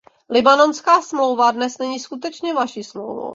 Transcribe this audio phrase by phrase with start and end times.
[0.29, 3.29] Lisabonská smlouva dnes není skutečně vaší smlouvou.